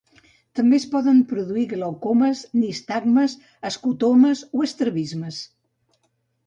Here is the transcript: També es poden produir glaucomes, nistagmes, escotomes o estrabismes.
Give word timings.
També 0.59 0.77
es 0.81 0.85
poden 0.93 1.19
produir 1.33 1.65
glaucomes, 1.73 2.41
nistagmes, 2.63 3.37
escotomes 3.73 4.43
o 4.59 4.67
estrabismes. 4.71 5.43